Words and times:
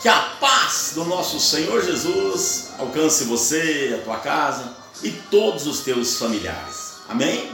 Que 0.00 0.08
a 0.08 0.20
paz 0.40 0.92
do 0.94 1.04
nosso 1.04 1.40
Senhor 1.40 1.84
Jesus 1.84 2.68
alcance 2.78 3.24
você, 3.24 3.98
a 4.00 4.04
tua 4.04 4.18
casa 4.18 4.72
e 5.02 5.10
todos 5.10 5.66
os 5.66 5.80
teus 5.80 6.16
familiares. 6.16 6.98
Amém? 7.08 7.50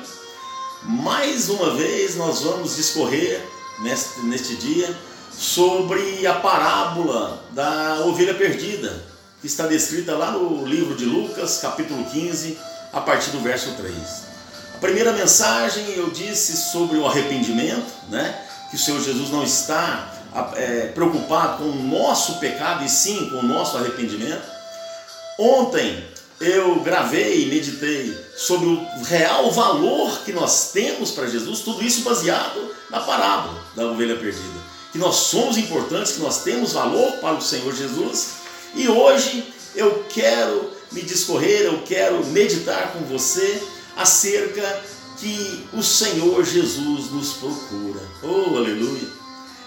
Mais 0.83 1.49
uma 1.49 1.75
vez 1.75 2.17
nós 2.17 2.43
vamos 2.43 2.77
discorrer 2.77 3.43
neste, 3.80 4.21
neste 4.21 4.57
dia 4.57 4.95
sobre 5.33 6.27
a 6.27 6.35
parábola 6.35 7.43
da 7.53 8.01
ovelha 8.05 8.35
perdida, 8.35 9.03
que 9.41 9.47
está 9.47 9.67
descrita 9.67 10.15
lá 10.15 10.31
no 10.31 10.67
livro 10.67 10.95
de 10.95 11.07
Lucas, 11.07 11.59
capítulo 11.63 12.05
15, 12.05 12.59
a 12.93 13.01
partir 13.01 13.31
do 13.31 13.41
verso 13.41 13.73
3. 13.73 13.95
A 14.75 14.79
primeira 14.79 15.13
mensagem 15.13 15.95
eu 15.95 16.11
disse 16.11 16.57
sobre 16.71 16.99
o 16.99 17.07
arrependimento, 17.07 17.91
né? 18.11 18.39
Que 18.71 18.77
o 18.77 18.79
Senhor 18.79 19.01
Jesus 19.01 19.31
não 19.31 19.43
está 19.43 20.13
é, 20.57 20.87
preocupado 20.89 21.59
com 21.59 21.71
o 21.71 21.82
nosso 21.82 22.39
pecado 22.39 22.84
e 22.84 22.89
sim 22.89 23.30
com 23.30 23.39
o 23.39 23.43
nosso 23.43 23.77
arrependimento. 23.77 24.43
Ontem 25.38 26.05
eu 26.41 26.80
gravei 26.80 27.43
e 27.43 27.47
meditei 27.47 28.16
sobre 28.37 28.66
o 28.66 29.02
real 29.05 29.51
valor 29.51 30.20
que 30.24 30.33
nós 30.33 30.73
temos 30.73 31.12
para 31.12 31.27
Jesus, 31.27 31.60
tudo 31.60 31.83
isso 31.83 32.02
baseado 32.02 32.74
na 32.91 33.01
parábola 33.01 33.62
da 33.77 33.87
ovelha 33.87 34.16
perdida. 34.16 34.65
Que 34.93 34.98
nós 34.98 35.16
somos 35.16 35.57
importantes, 35.57 36.12
que 36.12 36.20
nós 36.20 36.43
temos 36.43 36.73
valor 36.73 37.12
para 37.15 37.35
o 37.35 37.43
Senhor 37.43 37.74
Jesus. 37.74 38.35
E 38.74 38.88
hoje 38.88 39.45
eu 39.74 40.05
quero 40.09 40.71
me 40.93 41.02
discorrer, 41.02 41.62
eu 41.62 41.82
quero 41.82 42.24
meditar 42.27 42.93
com 42.93 43.01
você 43.01 43.62
acerca 43.96 44.82
que 45.19 45.66
o 45.73 45.82
Senhor 45.82 46.45
Jesus 46.45 47.10
nos 47.10 47.32
procura. 47.35 48.01
Oh, 48.23 48.57
aleluia! 48.57 49.13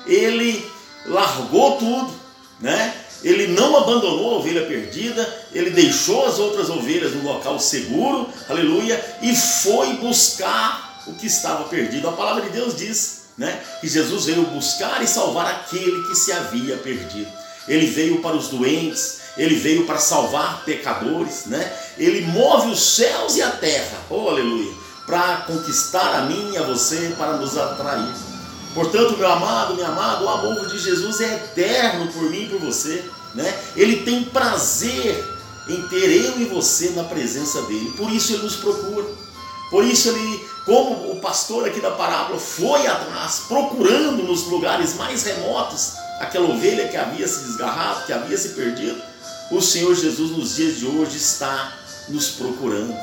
Ele 0.08 0.66
largou 1.06 1.78
tudo, 1.78 2.14
né? 2.60 2.94
Ele 3.24 3.48
não 3.48 3.76
abandonou 3.78 4.36
a 4.36 4.38
ovelha 4.38 4.66
perdida, 4.66 5.28
ele 5.52 5.72
deixou 5.72 6.26
as 6.26 6.38
outras 6.38 6.70
ovelhas 6.70 7.14
no 7.14 7.24
local 7.24 7.60
seguro, 7.60 8.30
aleluia, 8.48 9.04
e 9.22 9.36
foi 9.36 9.94
buscar 9.96 11.04
o 11.08 11.14
que 11.14 11.26
estava 11.26 11.64
perdido. 11.64 12.08
A 12.08 12.12
palavra 12.12 12.44
de 12.44 12.50
Deus 12.50 12.76
diz, 12.76 13.24
né, 13.38 13.60
que 13.82 13.88
Jesus 13.88 14.26
veio 14.26 14.44
buscar 14.44 15.02
e 15.02 15.08
salvar 15.08 15.48
aquele 15.48 16.08
que 16.08 16.16
se 16.16 16.32
havia 16.32 16.78
perdido. 16.78 17.32
Ele 17.68 17.88
veio 17.88 18.22
para 18.22 18.36
os 18.36 18.50
doentes, 18.50 19.20
ele 19.36 19.56
veio 19.56 19.86
para 19.86 20.00
salvar 20.00 20.64
pecadores, 20.64 21.46
né? 21.46 21.72
Ele 21.98 22.22
move 22.22 22.72
os 22.72 22.96
céus 22.96 23.36
e 23.36 23.42
a 23.42 23.52
terra, 23.52 23.98
oh 24.10 24.30
aleluia, 24.30 24.74
para 25.06 25.38
conquistar 25.42 26.16
a 26.16 26.22
mim 26.22 26.54
e 26.54 26.58
a 26.58 26.64
você, 26.64 27.14
para 27.18 27.34
nos 27.34 27.58
atrair. 27.58 28.27
Portanto, 28.78 29.18
meu 29.18 29.28
amado, 29.28 29.74
minha 29.74 29.88
amada, 29.88 30.24
o 30.24 30.30
amor 30.30 30.68
de 30.68 30.78
Jesus 30.78 31.20
é 31.20 31.34
eterno 31.34 32.14
por 32.14 32.30
mim 32.30 32.44
e 32.44 32.50
por 32.50 32.60
você. 32.60 33.04
Né? 33.34 33.60
Ele 33.76 34.04
tem 34.04 34.24
prazer 34.26 35.28
em 35.68 35.82
ter 35.88 36.12
eu 36.12 36.40
e 36.40 36.46
você 36.46 36.92
na 36.92 37.04
presença 37.04 37.64
dele. 37.64 37.92
Por 37.98 38.12
isso 38.12 38.34
ele 38.34 38.44
nos 38.44 38.58
procura. 38.58 39.04
Por 39.72 39.84
isso 39.84 40.10
ele, 40.10 40.48
como 40.64 41.12
o 41.12 41.20
pastor 41.20 41.68
aqui 41.68 41.82
da 41.82 41.90
parábola, 41.90 42.40
foi 42.40 42.86
atrás, 42.86 43.46
procurando 43.48 44.22
nos 44.22 44.44
lugares 44.44 44.94
mais 44.94 45.24
remotos 45.24 45.94
aquela 46.20 46.48
ovelha 46.48 46.88
que 46.88 46.98
havia 46.98 47.28
se 47.28 47.46
desgarrado, 47.46 48.06
que 48.06 48.14
havia 48.14 48.38
se 48.38 48.50
perdido. 48.50 49.02
O 49.50 49.60
Senhor 49.60 49.96
Jesus 49.96 50.38
nos 50.38 50.56
dias 50.56 50.78
de 50.78 50.86
hoje 50.86 51.18
está 51.18 51.74
nos 52.10 52.30
procurando. 52.30 52.96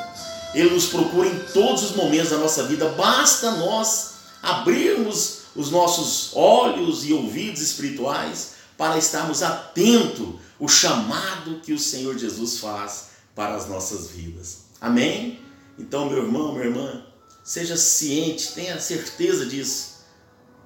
Ele 0.55 0.71
nos 0.71 0.87
procura 0.87 1.27
em 1.27 1.39
todos 1.53 1.83
os 1.83 1.97
momentos 1.97 2.31
da 2.31 2.39
nossa 2.39 2.63
vida. 2.63 2.91
Basta 2.91 3.51
nós 3.51 4.11
abrirmos 4.41 5.43
os 5.55 5.71
nossos 5.71 6.31
olhos 6.35 7.05
e 7.05 7.13
ouvidos 7.13 7.61
espirituais 7.61 8.55
para 8.77 8.99
estarmos 8.99 9.43
atentos 9.43 10.35
o 10.59 10.69
chamado 10.69 11.61
que 11.61 11.73
o 11.73 11.79
Senhor 11.79 12.19
Jesus 12.19 12.59
faz 12.59 13.09
para 13.35 13.55
as 13.55 13.69
nossas 13.69 14.11
vidas. 14.11 14.65
Amém? 14.81 15.41
Então, 15.79 16.09
meu 16.09 16.19
irmão, 16.19 16.53
minha 16.53 16.67
irmã, 16.67 17.05
seja 17.43 17.77
ciente, 17.77 18.53
tenha 18.53 18.81
certeza 18.81 19.47
disso. 19.47 19.95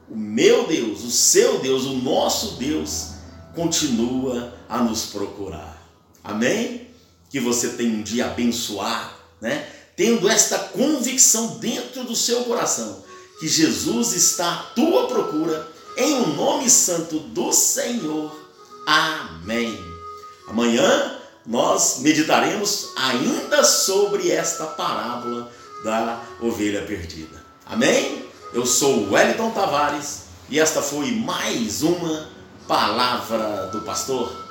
O 0.09 0.17
meu 0.17 0.67
Deus, 0.67 1.05
o 1.05 1.11
seu 1.11 1.59
Deus, 1.61 1.85
o 1.85 1.95
nosso 1.95 2.57
Deus 2.57 3.09
continua 3.55 4.55
a 4.69 4.83
nos 4.83 5.07
procurar. 5.07 5.83
Amém? 6.23 6.89
Que 7.31 7.41
você 7.41 7.71
tenha 7.71 7.95
um 7.95 8.03
dia 8.03 8.27
abençoado, 8.27 9.15
né? 9.41 9.69
Tendo 9.97 10.29
esta 10.29 10.59
convicção 10.59 11.59
dentro 11.59 12.05
do 12.05 12.15
seu 12.15 12.45
coração 12.45 13.03
que 13.39 13.49
Jesus 13.49 14.13
está 14.13 14.53
à 14.53 14.57
tua 14.75 15.07
procura, 15.07 15.69
em 15.97 16.15
o 16.15 16.25
um 16.25 16.35
nome 16.35 16.69
santo 16.69 17.19
do 17.19 17.53
Senhor. 17.53 18.35
Amém. 18.87 19.79
Amanhã 20.49 21.19
nós 21.47 21.99
meditaremos 22.01 22.91
ainda 22.97 23.65
sobre 23.65 24.31
esta 24.31 24.67
parábola 24.67 25.51
da 25.85 26.23
ovelha 26.41 26.83
perdida. 26.83 27.43
Amém? 27.65 28.27
Eu 28.53 28.67
sou 28.67 29.11
Wellington 29.11 29.51
Tavares 29.51 30.23
e 30.49 30.59
esta 30.59 30.83
foi 30.83 31.13
mais 31.13 31.83
uma 31.83 32.29
palavra 32.67 33.69
do 33.73 33.83
pastor. 33.83 34.47